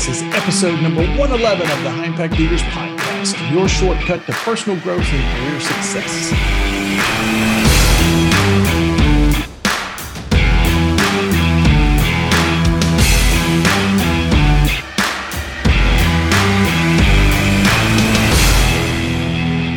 [0.00, 4.80] This is episode number 111 of the High Impact Leaders Podcast, your shortcut to personal
[4.80, 6.30] growth and career success.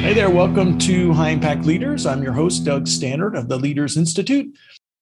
[0.03, 2.05] Hey there, welcome to High Impact Leaders.
[2.05, 4.57] I'm your host, Doug Staneart of the Leaders Institute.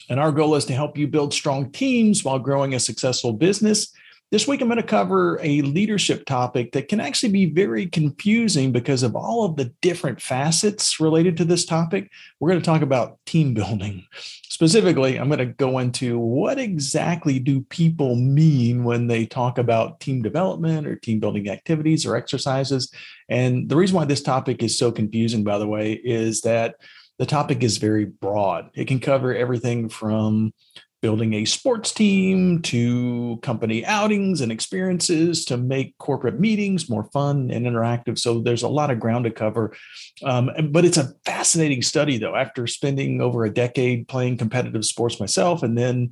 [0.10, 3.94] And our goal is to help you build strong teams while growing a successful business.
[4.32, 8.72] This week, I'm going to cover a leadership topic that can actually be very confusing
[8.72, 12.10] because of all of the different facets related to this topic.
[12.40, 14.06] We're going to talk about team building.
[14.44, 20.00] Specifically, I'm going to go into what exactly do people mean when they talk about
[20.00, 22.90] team development or team building activities or exercises.
[23.28, 26.76] And the reason why this topic is so confusing, by the way, is that
[27.20, 28.70] the topic is very broad.
[28.76, 30.54] It can cover everything from
[31.02, 37.50] building a sports team to company outings and experiences to make corporate meetings more fun
[37.52, 38.20] and interactive.
[38.20, 39.76] So there's a lot of ground to cover.
[40.24, 42.36] Um, but it's a fascinating study, though.
[42.36, 46.12] After spending over a decade playing competitive sports myself and then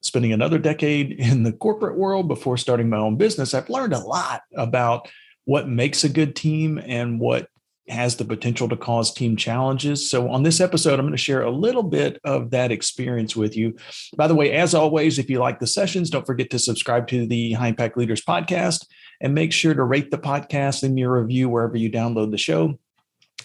[0.00, 3.98] spending another decade in the corporate world before starting my own business, I've learned a
[3.98, 5.08] lot about
[5.44, 7.48] what makes a good team and what
[7.90, 10.10] has the potential to cause team challenges.
[10.10, 13.56] So, on this episode, I'm going to share a little bit of that experience with
[13.56, 13.76] you.
[14.16, 17.26] By the way, as always, if you like the sessions, don't forget to subscribe to
[17.26, 18.86] the High Impact Leaders podcast
[19.20, 22.78] and make sure to rate the podcast and your review wherever you download the show.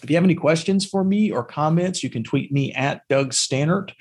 [0.02, 3.30] If you have any questions for me or comments, you can tweet me at Doug
[3.30, 3.92] Staneart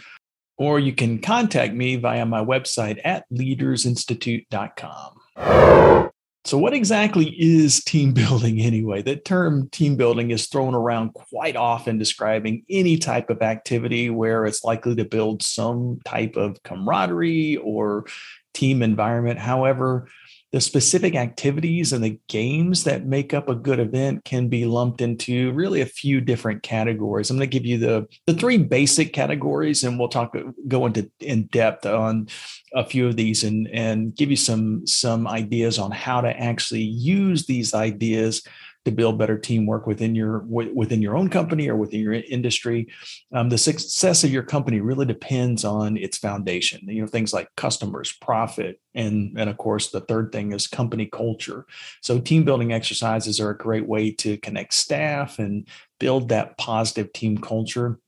[0.57, 6.11] or you can contact me via my website at leadersinstitute.com.
[6.45, 9.01] So, what exactly is team building anyway?
[9.01, 14.45] The term team building is thrown around quite often describing any type of activity where
[14.45, 18.05] it's likely to build some type of camaraderie or
[18.53, 19.39] team environment.
[19.39, 20.07] However,
[20.55, 25.01] the specific activities and the games that make up a good event can be lumped
[25.01, 27.29] into really a few different categories.
[27.29, 30.33] I'm going to give you the the three basic categories, and we'll talk
[30.69, 32.29] go into in depth on
[32.73, 36.83] a few of these and and give you some some ideas on how to actually
[36.83, 38.41] use these ideas
[38.85, 42.88] to build better teamwork within your within your own company or within your industry.
[43.34, 46.88] Um, the success of your company really depends on its foundation.
[46.88, 51.07] You know things like customers, profit, and and of course the third thing is company
[51.07, 51.66] culture.
[52.01, 55.68] So team building exercises are a great way to connect staff and
[56.00, 58.00] build that positive team culture.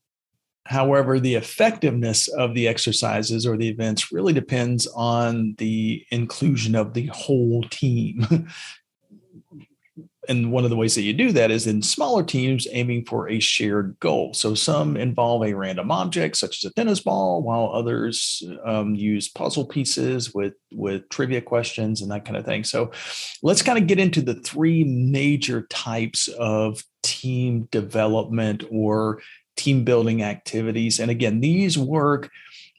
[0.66, 6.92] However, the effectiveness of the exercises or the events really depends on the inclusion of
[6.92, 8.26] the whole team.
[10.28, 13.28] and one of the ways that you do that is in smaller teams aiming for
[13.28, 14.34] a shared goal.
[14.34, 19.28] So some involve a random object, such as a tennis ball, while others um, use
[19.28, 22.62] puzzle pieces with with trivia questions and that kind of thing.
[22.62, 22.92] So
[23.42, 29.22] let's kind of get into the three major types of team development or
[29.56, 31.00] team building activities.
[31.00, 32.30] And again, these work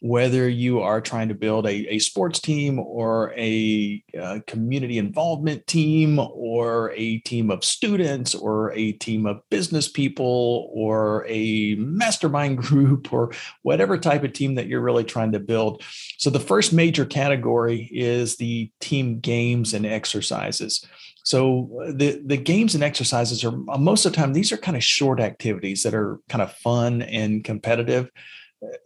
[0.02, 4.98] whether you are trying to build a, a sports team or a, a, uh, community
[4.98, 11.76] involvement team or a team of students or a team of business people or a
[11.76, 13.32] mastermind group or
[13.64, 15.84] whatever type of team that you're really trying to build.
[16.18, 20.86] So, the first major category is the team games and exercises.
[21.24, 24.84] So the the games and exercises are most of the time these are kind of
[24.84, 28.09] short activities that are kind of fun and competitive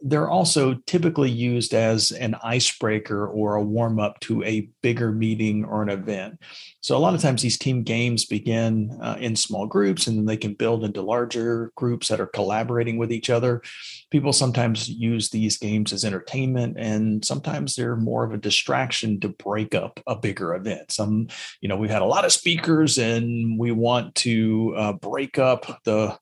[0.02, 5.64] they're also typically used as an icebreaker or a warm up to a bigger meeting
[5.64, 6.40] or an event.
[6.80, 10.26] So, a lot of times these team games begin uh, in small groups and then
[10.26, 13.62] they can build into larger groups that are collaborating with each other.
[14.10, 19.28] People sometimes use these games as entertainment and sometimes they're more of a distraction to
[19.28, 20.92] break up a bigger event.
[20.92, 21.28] Some,
[21.60, 25.80] you know, we've had a lot of speakers and we want to uh, break up
[25.84, 26.16] the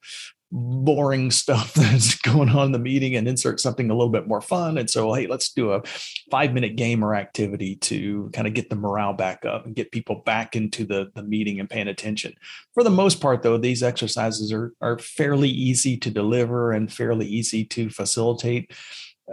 [0.55, 4.41] boring stuff that's going on in the meeting and insert something a little bit more
[4.41, 4.77] fun.
[4.77, 5.81] And so, hey, let's do a
[6.29, 9.91] five minute game or activity to kind of get the morale back up and get
[9.91, 12.33] people back into the, the meeting and paying attention.
[12.75, 17.25] For the most part, though, these exercises are, are fairly easy to deliver and fairly
[17.25, 18.71] easy to facilitate.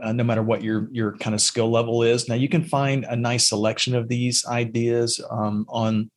[0.01, 2.29] Uh, no matter what your your kind of skill level is.
[2.29, 6.13] Now you can find a nice selection of these ideas um, on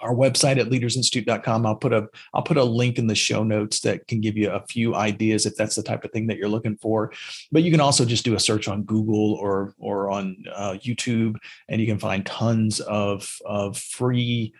[0.00, 3.80] our website at leadersinstitute.com i'll put a i'll put a link in the show notes
[3.80, 6.48] that can give you a few ideas if that's the type of thing that you're
[6.48, 7.12] looking for.
[7.52, 11.36] But you can also just do a search on google or or on uh, youtube
[11.68, 14.52] and you can find tons of of free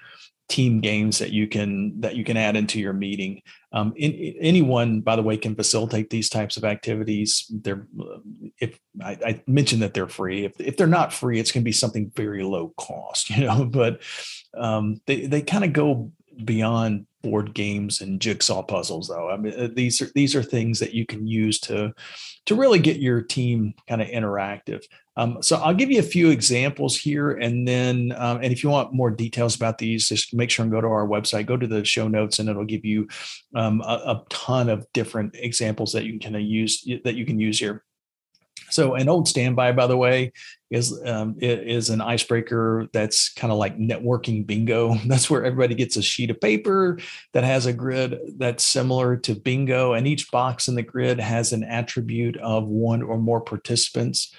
[0.49, 5.01] team games that you can that you can add into your meeting um, in, anyone
[5.01, 7.87] by the way can facilitate these types of activities They're
[8.59, 10.45] if I, I, mentioned that they're free.
[10.45, 13.67] If, if they're not free, it's going to be something very low cost, you know.
[13.67, 14.01] But
[14.57, 16.13] um, they they kind of go
[16.45, 19.31] beyond board games and jigsaw puzzles, though.
[19.31, 21.93] I mean, uh, these are these are things that you can use to
[22.47, 24.85] to really get your team kind of interactive.
[25.17, 28.71] Um, so I'll give you a few examples here, and then um, and if you
[28.71, 31.67] want more details about these, just make sure and go to our website, go to
[31.67, 33.09] the show notes, and it'll give you
[33.55, 37.25] um, a, a, ton of different examples that you can kind of use that you
[37.25, 37.83] can use here.
[38.77, 40.33] So an old standby, by the way,
[40.71, 44.97] is um, is an icebreaker that's kind of like networking bingo.
[45.07, 46.99] That's where everybody gets a sheet of paper
[47.33, 51.55] that has a grid that's similar to bingo, and each box in the grid has
[51.55, 54.35] an attribute of one or more participants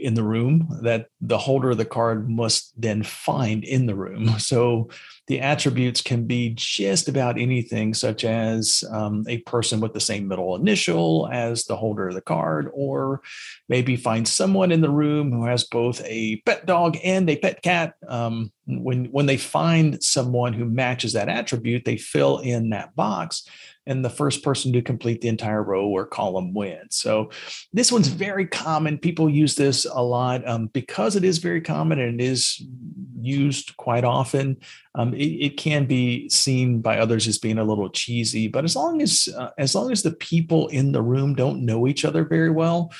[0.00, 4.30] in the room that the holder of the card must then find in the room.
[4.50, 4.88] So
[5.28, 10.26] the attributes can be just about anything, such as um, a person with the same
[10.26, 13.20] middle initial as the holder of the card, or
[13.68, 17.62] maybe find someone in the room who has both a pet dog and a pet
[17.62, 17.94] cat.
[18.08, 23.48] Um, when when they find someone who matches that attribute, they fill in that box
[23.86, 26.96] and the first person to complete the entire row or column wins.
[26.96, 27.30] So
[27.72, 28.98] this one's very common.
[28.98, 32.62] People use this a lot um, because it is very common and it is
[33.20, 34.58] used quite often.
[34.94, 38.76] Um, it, it, can be seen by others as being a little cheesy, but as
[38.76, 42.24] long as uh, as long as the people in the room don't know each other
[42.24, 42.92] very well,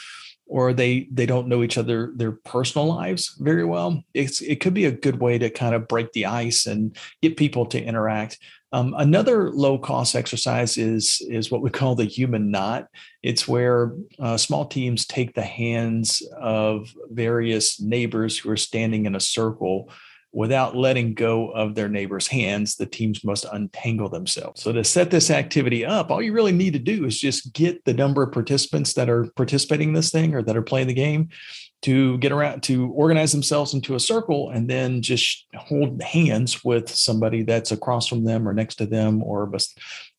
[0.50, 4.74] or they they don't know each other their personal lives very well it's it could
[4.74, 8.38] be a good way to kind of break the ice and get people to interact
[8.72, 12.86] um, another low cost exercise is is what we call the human knot.
[13.22, 19.16] It's where uh, small teams take the hands of various neighbors who are standing in
[19.16, 19.90] a circle
[20.32, 24.62] without letting go of their neighbor's hands, the teams must untangle themselves.
[24.62, 27.84] So, to set this activity up, all you really need to do is just get
[27.84, 30.94] the number of participants that are participating in this thing or that are playing the
[30.94, 31.30] game
[31.82, 36.90] to get around to organize themselves into a circle and then just hold hands with
[36.90, 39.50] somebody that's across from them or next to them or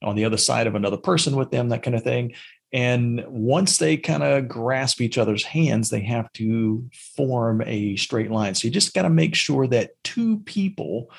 [0.02, 2.34] on the other side of another person with them, that kind of thing.
[2.74, 8.32] And once they kind of grasp each other's hands, they have to form a straight
[8.32, 8.56] line.
[8.56, 11.12] So you just got to make sure that two people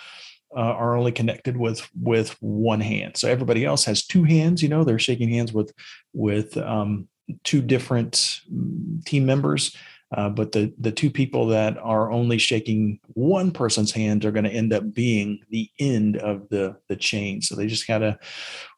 [0.54, 3.16] uh, are only connected with with one hand.
[3.16, 4.62] So everybody else has two hands.
[4.62, 5.72] You know, they're shaking hands with
[6.12, 7.08] with um,
[7.44, 9.76] two different mm, team members.
[10.12, 14.44] Uh, but the the two people that are only shaking one person's hand are going
[14.44, 17.41] to end up being the end of the the chain.
[17.41, 18.19] So they just got to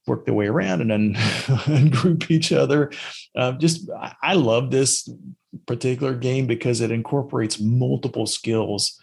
[0.07, 2.91] work their way around and then group each other.
[3.35, 3.91] Uh, just
[4.23, 5.09] I love this
[5.67, 9.01] particular game because it incorporates multiple skills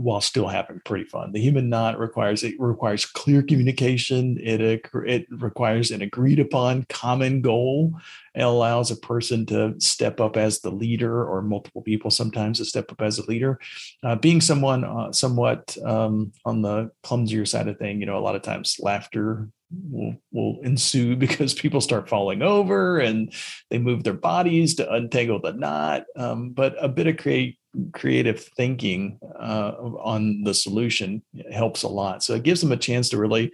[0.00, 1.32] while still having pretty fun.
[1.32, 4.38] The human knot requires it requires clear communication.
[4.40, 7.94] It it requires an agreed upon common goal.
[8.34, 12.64] It allows a person to step up as the leader, or multiple people sometimes to
[12.64, 13.58] step up as a leader.
[14.02, 18.20] Uh, being someone uh, somewhat um, on the clumsier side of thing, you know, a
[18.20, 19.48] lot of times laughter
[19.90, 23.32] will will ensue because people start falling over and
[23.70, 26.04] they move their bodies to untangle the knot.
[26.16, 27.58] Um, but a bit of create
[27.92, 29.72] creative thinking uh,
[30.02, 31.22] on the solution
[31.52, 32.22] helps a lot.
[32.22, 33.52] So it gives them a chance to really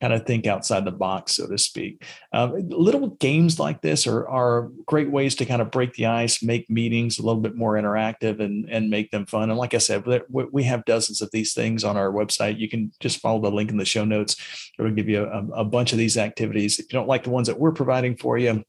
[0.00, 2.04] kind of think outside the box, so to speak.
[2.32, 6.42] Um, little games like this are, are great ways to kind of break the ice,
[6.42, 9.50] make meetings a little bit more interactive, and and make them fun.
[9.50, 12.58] And like I said, we have dozens of these things on our website.
[12.58, 14.36] You can just follow the link in the show notes.
[14.78, 16.78] It'll give you a, a bunch of these activities.
[16.78, 18.64] If you don't like the ones that we're providing for you,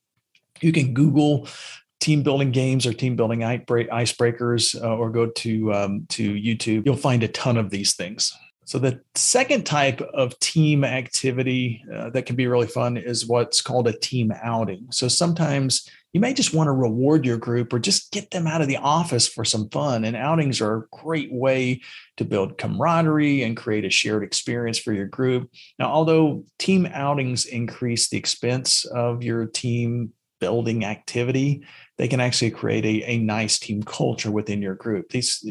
[0.61, 1.47] you can Google
[1.99, 6.95] team building games or team building icebreakers uh, or go to um, to youtube you'll
[6.95, 8.35] find a ton of these things.
[8.67, 13.61] So the second type of team activity uh, that can be really fun is what's
[13.61, 14.87] called a team outing.
[14.91, 18.61] So sometimes you may just want to reward your group or just get them out
[18.61, 21.79] of the office for some fun and outings are a great way
[22.17, 25.49] to build camaraderie and create a shared experience for your group.
[25.79, 31.63] Now although team outings increase the expense of your team building activity
[31.97, 35.09] they can actually create a, a nice team culture within your group.
[35.09, 35.43] These,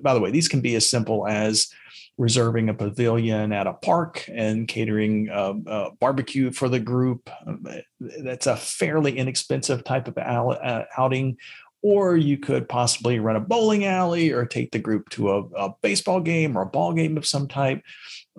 [0.00, 1.68] by the way, these can be as simple as
[2.16, 7.28] reserving a pavilion at a park and catering a, a barbecue for the group.
[7.46, 7.80] Um, eh,
[8.22, 11.36] that's a fairly inexpensive type of uh, outing.
[11.80, 15.74] Or you could possibly run a bowling alley or take the group to a, a
[15.80, 17.82] baseball game or a ball game of some type.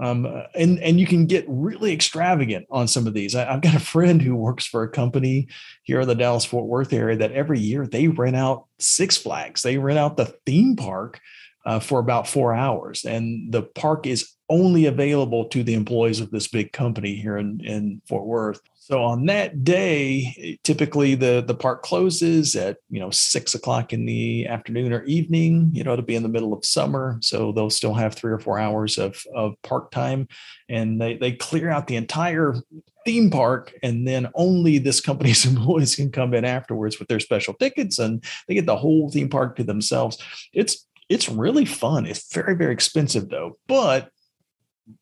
[0.01, 0.25] Um,
[0.55, 3.35] and and you can get really extravagant on some of these.
[3.35, 5.47] I, have got a friend who works for a company
[5.83, 9.61] here in the Dallas Fort Worth area that every year they rent out Six Flags.
[9.61, 11.19] They rent out the theme park
[11.65, 16.31] uh, for about four hours, and the park is only available to the employees of
[16.31, 18.61] this big company here in in Fort Worth.
[18.89, 24.05] So on that day, typically the the park closes at you know six o'clock in
[24.05, 25.69] the afternoon or evening.
[25.73, 28.39] You know, it'll be in the middle of summer, so they'll still have three or
[28.39, 30.27] four hours of of park time,
[30.67, 32.55] and they they clear out the entire
[33.05, 37.53] theme park, and then only this company's employees can come in afterwards with their special
[37.53, 40.17] tickets, and they get the whole theme park to themselves.
[40.51, 42.07] It's it's really fun.
[42.07, 44.09] It's very very expensive though, but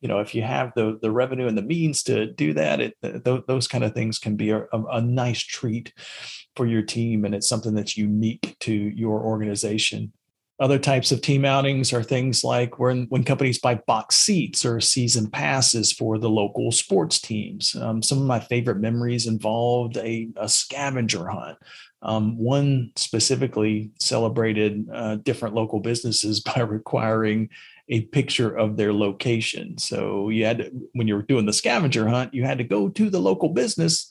[0.00, 2.94] you know if you have the the revenue and the means to do that it
[3.02, 5.92] th- those kind of things can be a, a, nice treat
[6.56, 10.12] for your team and it's something that's unique to your organization
[10.60, 14.80] other types of team outings are things like when, when companies buy box seats or
[14.80, 17.76] season passes for the local sports teams.
[17.76, 21.58] Um, some of my favorite memories involved a, a scavenger hunt.
[22.02, 27.50] Um, one specifically celebrated uh, different local businesses by requiring
[27.88, 29.78] a picture of their location.
[29.78, 32.88] So you had to, when you were doing the scavenger hunt, you had to go
[32.88, 34.10] to the local business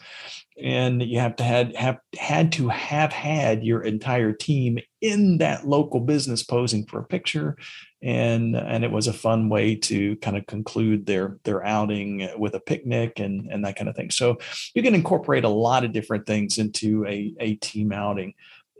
[0.62, 5.68] and you have to had have had to have had your entire team in that
[5.68, 7.56] local business posing for a picture.
[8.02, 12.56] And and it was a fun way to kind of conclude their their outing with
[12.56, 14.10] a picnic and and that kind of thing.
[14.10, 14.38] So
[14.74, 18.34] you can incorporate a lot of different things into a a team outing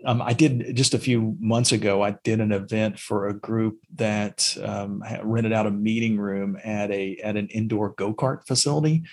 [0.06, 2.04] um, I did just a few months ago.
[2.04, 6.92] I did an event for a group that um, rented out a meeting room at
[6.92, 9.04] a at an indoor go kart facility,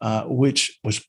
[0.00, 1.04] uh, which was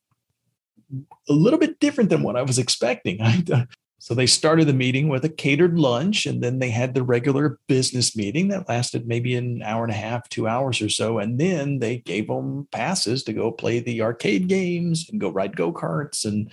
[1.29, 3.19] a little bit different than what I was expecting.
[4.01, 7.59] so they started the meeting with a catered lunch, and then they had the regular
[7.67, 11.39] business meeting that lasted maybe an hour and a half, two hours or so, and
[11.39, 15.71] then they gave them passes to go play the arcade games and go ride go
[15.71, 16.49] karts, and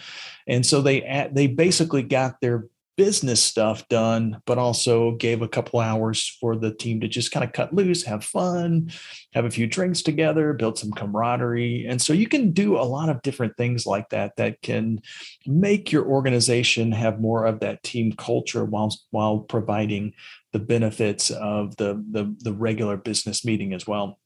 [0.47, 2.67] and so they they basically got their
[2.99, 7.45] business stuff done, but also gave a couple hours for the team to just kind
[7.45, 8.91] of cut loose, have fun,
[9.33, 11.87] have a few drinks together, build some camaraderie.
[11.89, 15.01] And so you can do a lot of different things like that that can
[15.47, 20.13] make your organization have more of that team culture while while providing
[20.53, 24.19] the benefits of the the, the regular business meeting as well.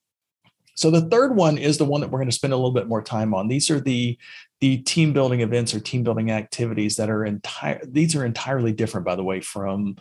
[0.75, 2.89] So the third one is the one that we're going to spend a little bit
[2.89, 3.49] more time on.
[3.49, 4.19] These are the
[4.63, 9.05] the team building events or team building activities that are entire these are entirely different
[9.05, 9.97] by the way from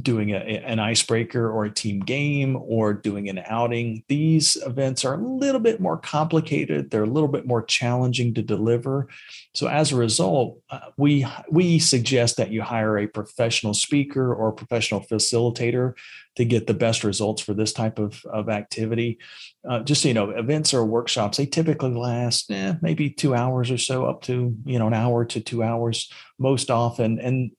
[0.00, 4.02] doing a, an icebreaker or a team game or doing an outing.
[4.08, 6.90] These events are a little bit more complicated.
[6.90, 9.08] They're a little bit more challenging to deliver.
[9.54, 14.52] So as a result, uh, we we suggest that you hire a professional speaker or
[14.52, 15.94] professional facilitator
[16.36, 19.18] to get the best results for this type of, of activity.
[19.68, 23.70] Uh, just so you know, events or workshops, they typically last eh, maybe two hours
[23.70, 27.18] or so, up to you know an hour to two hours most often.
[27.20, 27.50] And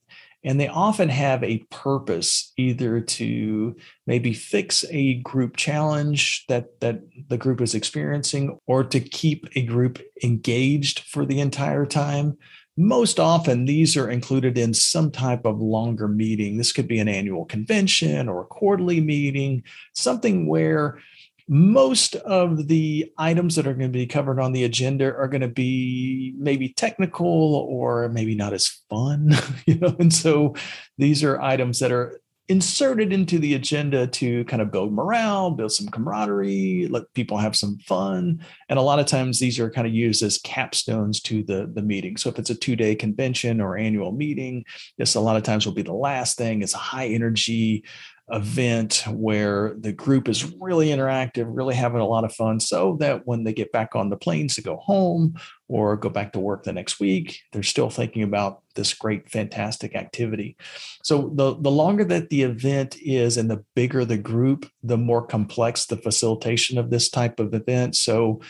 [0.43, 7.01] and they often have a purpose either to maybe fix a group challenge that that
[7.29, 12.37] the group is experiencing or to keep a group engaged for the entire time.
[12.75, 16.57] Most often these are included in some type of longer meeting.
[16.57, 20.99] This could be an annual convention or a quarterly meeting something where
[21.47, 25.41] most of the items that are going to be covered on the agenda are going
[25.41, 29.31] to be maybe technical or maybe not as fun
[29.65, 30.55] you know and so
[30.97, 35.71] these are items that are inserted into the agenda to kind of build morale build
[35.71, 38.43] some camaraderie let people have some fun.
[38.67, 41.81] And a lot of times these are kind of used as capstones to the the
[41.81, 42.17] meeting.
[42.17, 44.65] So if it's a two day convention or annual meeting
[44.97, 46.61] this a lot of times will be the last thing.
[46.61, 47.85] It's a high energy
[48.31, 53.27] event where the group is really interactive, really having a lot of fun, so that
[53.27, 55.35] when they get back on the planes to go home
[55.67, 59.93] or go back to work the next week, they're still thinking about this great, fantastic
[59.93, 60.55] activity.
[61.03, 65.25] So the, the longer that the event is and the bigger the group, the more
[65.25, 67.95] complex the facilitation of this type of event.
[67.95, 68.41] So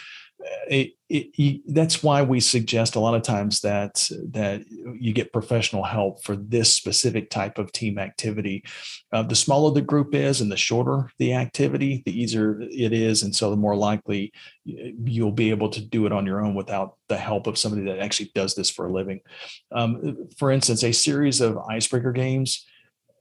[0.68, 5.84] it, it, that's why we suggest a lot of times that that you get professional
[5.84, 8.64] help for this specific type of team activity.
[9.12, 13.24] Uh, the smaller the group is, and the shorter the activity, the easier it is,
[13.24, 14.32] and so the more likely
[14.66, 18.00] you'll be able to do it on your own without the help of somebody that
[18.00, 19.20] actually does this for a living.
[19.72, 22.66] Um, for instance, a series of icebreaker games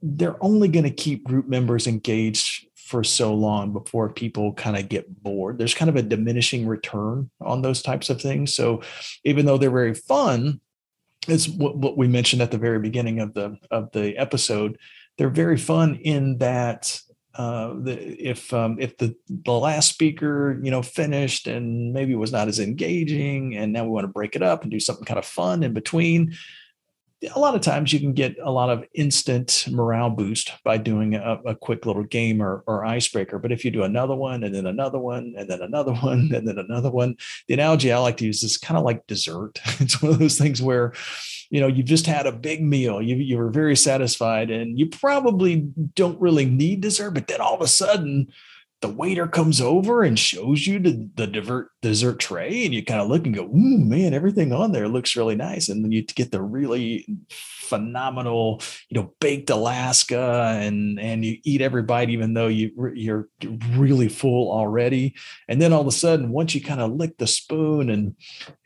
[0.02, 4.87] they're only going to keep group members engaged for so long before people kind of
[4.87, 5.57] get bored.
[5.57, 8.55] There's kind of a diminishing return on those types of things.
[8.55, 8.83] So
[9.25, 10.61] even though they're very fun,
[11.27, 14.77] it's what, what we mentioned at the very beginning of the of the episode.
[15.17, 17.01] They're very fun in that
[17.35, 22.31] uh, the, if um, if the the last speaker you know finished and maybe was
[22.31, 25.19] not as engaging, and now we want to break it up and do something kind
[25.19, 26.35] of fun in between
[27.35, 31.14] a lot of times you can get a lot of instant morale boost by doing
[31.14, 33.38] a, a, quick little game or, or icebreaker.
[33.38, 36.47] But if you do another one and then another one and then another one and
[36.49, 39.61] then another one, the analogy I like to use is kind of like dessert.
[39.83, 40.93] It's one of those things where,
[41.50, 44.87] you know, you've just had a big meal, you, you were very satisfied, and you
[44.87, 48.29] probably don't really need dessert, but then all of a sudden,
[48.83, 53.01] the waiter comes over and shows you the, the divert dessert tray and you kind
[53.01, 55.69] of look and go, Ooh, man, everything on there looks really nice.
[55.69, 61.62] And then you get the really phenomenal, you know, baked Alaska and, and you eat
[61.62, 63.29] every bite, even though you, you're
[63.71, 65.15] really full already.
[65.49, 68.17] And then all of a sudden, once you kind of lick the spoon and,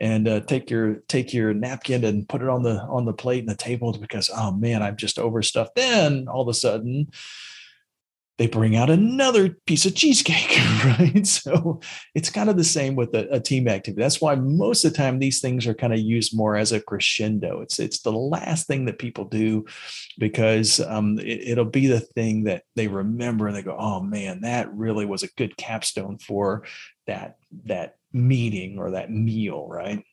[0.01, 3.41] and uh, take your, take your napkin and put it on the, on the plate
[3.41, 5.75] and the table because, oh man, I'm just overstuffed.
[5.77, 7.09] Then all of a sudden,
[8.39, 11.27] they bring out another piece of cheesecake, right?
[11.27, 11.81] So
[12.15, 14.03] it's kind of the same with a, a, team activity.
[14.03, 16.81] That's why most of the time these things are kind of used more as a
[16.81, 17.63] crescendo.
[17.63, 19.65] It's it's the last thing that people do
[20.19, 24.43] because um, it, will be the thing that they remember and they go, "Oh man,
[24.43, 26.65] that really was a good capstone for
[27.07, 30.05] that that meeting or that meal," right?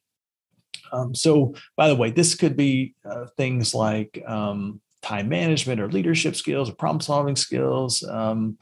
[0.94, 5.90] Um, so, by the way, this could be uh, things like um, time management or
[5.90, 8.04] leadership skills or problem solving skills.
[8.04, 8.58] Um,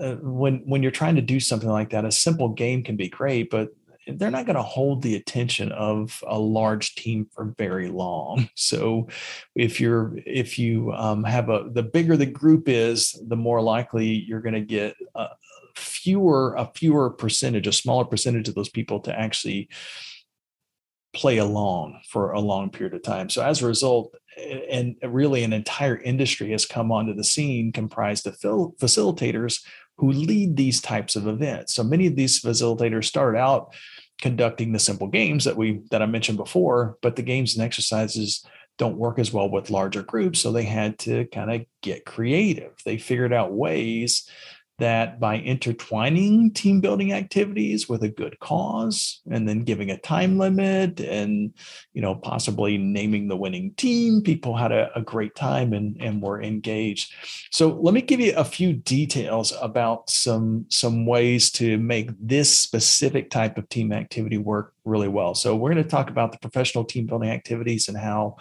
[0.00, 3.08] uh, when when you're trying to do something like that, a simple game can be
[3.08, 3.68] great, but
[4.06, 8.48] they're not going to hold the attention of a large team for very long.
[8.56, 9.08] So,
[9.54, 14.06] if you're if you um, have a the bigger the group is, the more likely
[14.06, 15.28] you're going to get a
[15.76, 19.68] fewer a fewer percentage, a smaller percentage of those people to actually
[21.14, 23.30] play along for a long period of time.
[23.30, 24.14] So as a result,
[24.70, 29.64] and really an entire industry has come onto the scene comprised of facilitators
[29.96, 31.74] who lead these types of events.
[31.74, 33.74] So many of these facilitators start out
[34.20, 38.44] conducting the simple games that we that I mentioned before, but the games and exercises
[38.76, 40.38] don't work as well with larger groups.
[40.38, 42.72] So they had to kind of get creative.
[42.84, 44.28] They figured out ways
[44.78, 50.38] that by intertwining team building activities with a good cause and then giving a time
[50.38, 51.52] limit and
[51.92, 56.22] you know possibly naming the winning team people had a, a, great time and, and
[56.22, 57.12] were engaged.
[57.50, 62.56] So let me give you a few details about some some ways to make this
[62.56, 65.34] specific type of team activity work really well.
[65.34, 68.36] So we're going to talk about the professional team building activities and how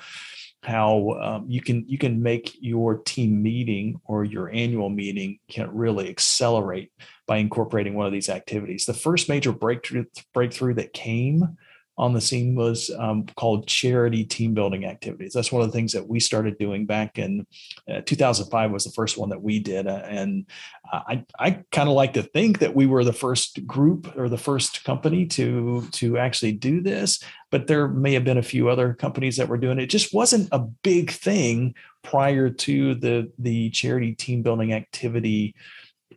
[0.63, 5.73] how um, you can you can make your team meeting or your annual meeting can
[5.73, 6.91] really accelerate
[7.27, 8.85] by incorporating one of these activities.
[8.85, 11.57] The first major breakthrough breakthrough that came
[11.97, 15.33] on the scene was um, called charity team building activities.
[15.33, 17.47] That's one of the things that we started doing back in
[17.91, 19.87] uh, 2005 was the first one that we did.
[19.87, 20.45] Uh, and
[20.91, 24.37] I, I kind of like to think that we were the first group or the
[24.37, 28.93] first company to, to actually do this, but there may have been a few other
[28.93, 29.83] companies that were doing it.
[29.83, 35.55] It just wasn't a big thing prior to the, the charity team building activity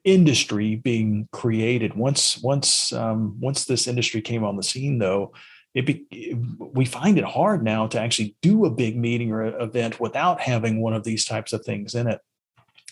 [0.05, 1.95] industry being created.
[1.95, 5.33] Once, once, um, once this industry came on the scene though,
[5.75, 10.01] it be, we find it hard now to actually do a big meeting or event
[10.01, 12.21] without having one of these types of things in it.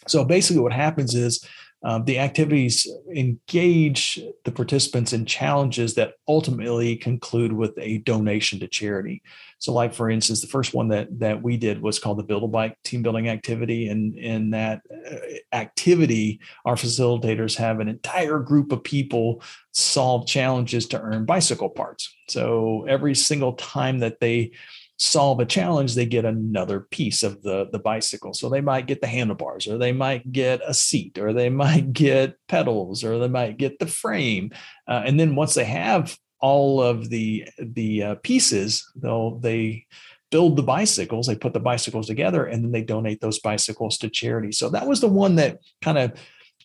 [0.06, 1.44] So basically, what happens is
[1.82, 8.66] um, the activities engage the participants in challenges that ultimately conclude with a donation to
[8.66, 9.22] charity.
[9.60, 12.42] So, like for instance, the first one that that we did was called the Build
[12.42, 15.16] a Bike team building activity, and in that uh,
[15.52, 19.40] activity, our facilitators have an entire group of people
[19.72, 22.12] solve challenges to earn bicycle parts.
[22.28, 24.52] So every single time that they
[24.98, 28.34] solve a challenge, they get another piece of the, the bicycle.
[28.34, 31.92] So they might get the handlebars, or they might get a seat, or they might
[31.92, 34.50] get pedals, or they might get the frame.
[34.86, 39.86] Uh, and then once they have all of the the uh, pieces, they'll they
[40.30, 41.26] build the bicycles.
[41.26, 44.52] They put the bicycles together, and then they donate those bicycles to charity.
[44.52, 46.12] So that was the one that kind of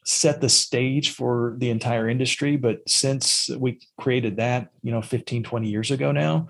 [0.05, 5.43] set the stage for the entire industry but since we created that you know 15
[5.43, 6.47] 20 years ago now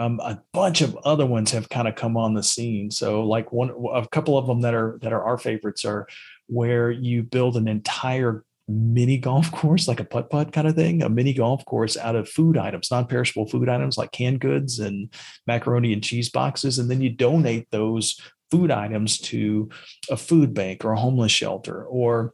[0.00, 2.90] um, a bunch of other ones have kind of come on the scene.
[2.90, 6.08] So, like one, a couple of them that are that are our favorites are
[6.46, 11.02] where you build an entire mini golf course, like a putt putt kind of thing,
[11.02, 14.78] a mini golf course out of food items, non perishable food items like canned goods
[14.78, 15.12] and
[15.46, 18.18] macaroni and cheese boxes, and then you donate those
[18.50, 19.68] food items to
[20.08, 21.84] a food bank or a homeless shelter.
[21.84, 22.32] Or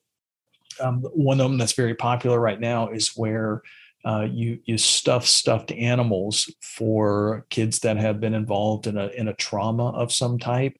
[0.81, 3.62] um, one of them that's very popular right now is where
[4.06, 9.26] uh, you you stuff stuffed animals for kids that have been involved in a in
[9.26, 10.78] a trauma of some type.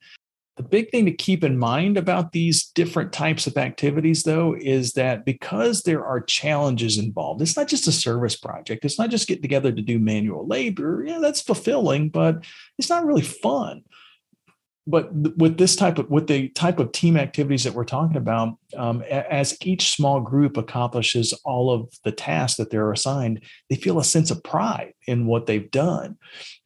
[0.57, 4.93] The big thing to keep in mind about these different types of activities, though, is
[4.93, 8.85] that because there are challenges involved, it's not just a service project.
[8.85, 11.05] It's not just get together to do manual labor.
[11.07, 12.43] Yeah, that's fulfilling, but
[12.79, 13.83] it's not really fun
[14.87, 18.57] but with this type of with the type of team activities that we're talking about
[18.77, 23.99] um, as each small group accomplishes all of the tasks that they're assigned they feel
[23.99, 26.17] a sense of pride in what they've done.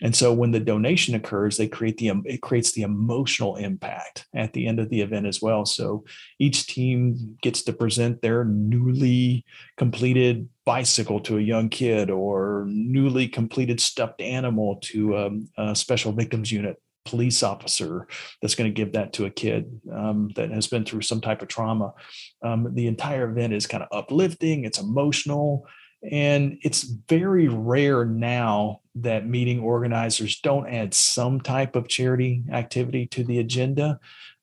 [0.00, 4.52] And so when the donation occurs they create the it creates the emotional impact at
[4.52, 5.64] the end of the event as well.
[5.64, 6.04] So
[6.38, 9.44] each team gets to present their newly
[9.76, 16.12] completed bicycle to a young kid or newly completed stuffed animal to um, a special
[16.12, 18.06] victims unit police officer
[18.40, 21.42] that's going to give that to a kid um, that has been through some type
[21.42, 21.92] of trauma.
[22.42, 25.66] Um, the entire event is kind of uplifting, it's emotional.
[26.10, 33.06] And it's very rare now that meeting organizers don't add some type of charity activity
[33.08, 34.00] to the agenda.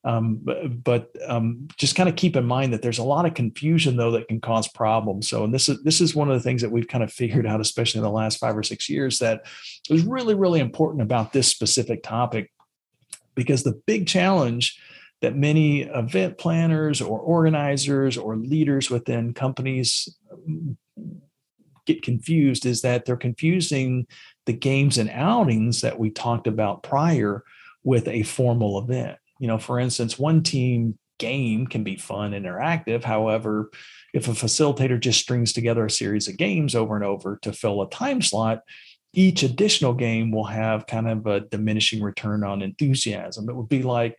[0.08, 0.40] Um,
[0.84, 4.12] but, um, just kind of keep in mind that there's a lot of confusion though
[4.12, 5.28] that can cause problems.
[5.28, 7.46] So, and this is this is one of the things that we've kind of figured
[7.46, 9.42] out, especially in the last five or six years, that
[9.90, 12.50] is really really important about this specific topic,
[13.34, 14.80] because the big challenge
[15.20, 20.78] that many event planners or organizers or leaders within companies um,
[21.84, 24.06] get confused is that they're confusing
[24.46, 27.42] the games and outings that we talked about prior
[27.84, 32.46] with a formal event you know, for instance, one team game can be fun and
[32.46, 33.04] interactive.
[33.04, 33.70] However,
[34.14, 37.82] if a facilitator just strings together a series of games over and over to fill
[37.82, 38.62] a time slot,
[39.12, 43.48] each additional game will have kind of a diminishing return on enthusiasm.
[43.48, 44.18] It would be like,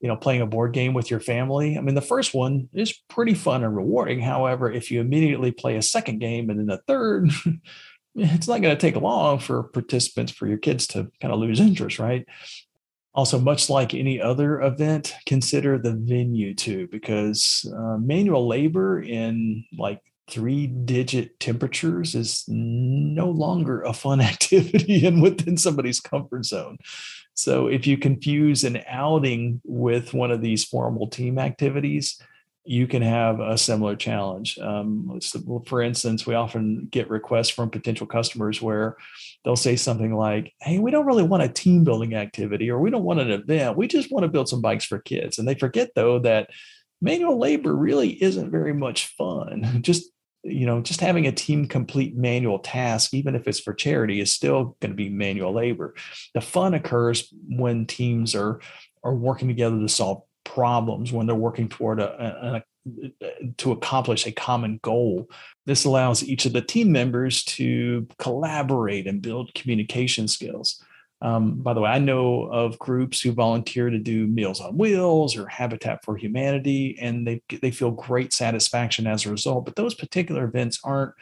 [0.00, 1.78] you know, playing a board game with your family.
[1.78, 4.20] I mean, the first one is pretty fun and rewarding.
[4.20, 7.30] However, if you immediately play a second game and then a third,
[8.14, 11.60] it's not going to take long for participants, for your kids to kind of lose
[11.60, 12.26] interest, right?
[13.14, 19.64] Also, much like any other event, consider the venue too, because uh, manual labor in
[19.76, 26.78] like three digit temperatures is no longer a fun activity and within somebody's comfort zone.
[27.34, 32.18] So, if you confuse an outing with one of these formal team activities,
[32.64, 34.58] you can have a similar challenge.
[34.58, 35.20] Um,
[35.66, 38.96] for instance, we often get requests from potential customers where
[39.44, 42.90] they'll say something like, Hey, we don't really want a team building activity or we
[42.90, 43.76] don't want an event.
[43.76, 45.38] We just want to build some bikes for kids.
[45.38, 46.50] And they forget, though, that
[47.00, 49.78] manual labor really isn't very much fun.
[49.82, 50.10] Just
[50.44, 54.32] you know, just having a team complete manual task, even if it's for charity, is
[54.32, 55.94] still going to be manual labor.
[56.34, 58.60] The fun occurs when teams are
[59.04, 64.26] are working together to solve problems when they're working toward a, a, a, to accomplish
[64.26, 65.28] a common goal.
[65.66, 70.82] This allows each of the team members to collaborate and build communication skills.
[71.20, 75.36] Um, by the way, I know of groups who volunteer to do Meals on Wheels
[75.36, 79.64] or Habitat for Humanity, and they they feel great satisfaction as a result.
[79.64, 81.14] But those particular events aren't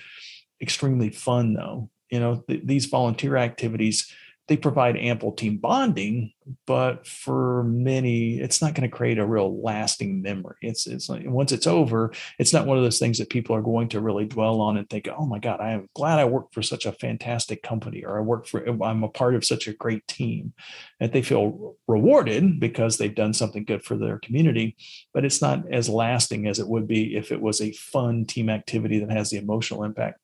[0.59, 1.90] extremely fun, though.
[2.09, 4.11] You know, th- these volunteer activities
[4.50, 6.32] they provide ample team bonding,
[6.66, 10.56] but for many, it's not going to create a real lasting memory.
[10.60, 13.62] It's it's like once it's over, it's not one of those things that people are
[13.62, 16.52] going to really dwell on and think, oh my God, I am glad I worked
[16.52, 19.72] for such a fantastic company, or I work for I'm a part of such a
[19.72, 20.52] great team.
[20.98, 24.76] That they feel rewarded because they've done something good for their community,
[25.14, 28.50] but it's not as lasting as it would be if it was a fun team
[28.50, 30.18] activity that has the emotional impact.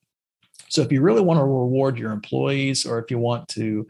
[0.69, 3.87] So if you really want to reward your employees or if you want to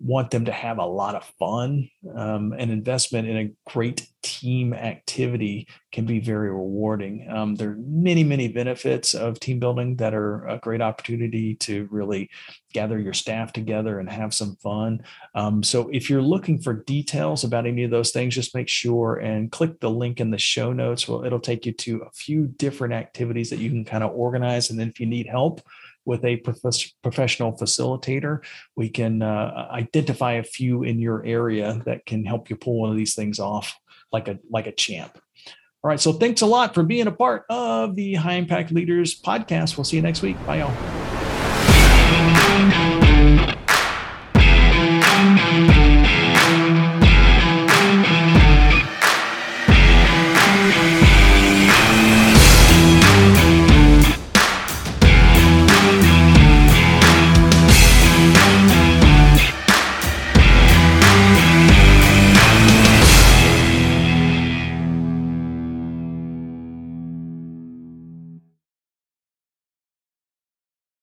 [0.00, 4.74] want them to have a lot of fun, um, an investment in a great team
[4.74, 7.24] activity can be very rewarding.
[7.30, 11.86] Um, there are many, many benefits of team building that are a great opportunity to
[11.88, 12.30] really
[12.72, 15.04] gather your staff together and have some fun.
[15.36, 19.14] Um, so, if you're looking for details about any of those things, just make sure
[19.18, 21.06] and click the link in the show notes.
[21.06, 24.70] Well, it'll take you to a few different activities that you can kind of organize.
[24.70, 25.62] And then, if you need help,
[26.04, 28.44] with a prof- professional facilitator.
[28.76, 32.90] We can uh, identify a few in your area that can help you pull one
[32.90, 33.78] of these things off
[34.12, 35.18] like a like a champ.
[35.84, 39.20] All right, so thanks a lot for being a part of the High Impact Leaders
[39.20, 39.76] podcast.
[39.76, 40.38] We'll see you next week.
[40.46, 40.72] Bye, y'all.